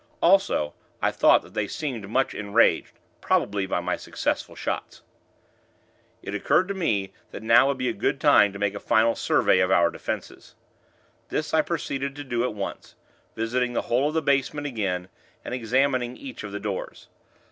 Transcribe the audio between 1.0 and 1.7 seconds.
thought that they